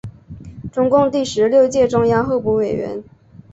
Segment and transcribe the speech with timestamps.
[0.71, 3.03] 中共第十六届中央候补委员。